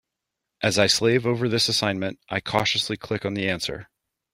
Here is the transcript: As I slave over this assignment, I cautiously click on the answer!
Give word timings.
As 0.63 0.79
I 0.79 0.87
slave 0.87 1.27
over 1.27 1.47
this 1.47 1.69
assignment, 1.69 2.19
I 2.27 2.39
cautiously 2.41 2.97
click 2.97 3.23
on 3.23 3.35
the 3.35 3.47
answer! 3.47 3.87